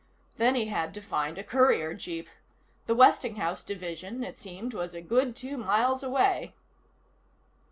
Then 0.37 0.55
he 0.55 0.65
had 0.65 0.95
to 0.95 0.99
find 1.01 1.37
a 1.37 1.43
courier 1.43 1.93
jeep. 1.93 2.27
The 2.87 2.95
Westinghouse 2.95 3.63
division, 3.63 4.23
it 4.23 4.35
seemed, 4.39 4.73
was 4.73 4.95
a 4.95 4.99
good 5.01 5.35
two 5.35 5.57
miles 5.57 6.01
away. 6.01 6.55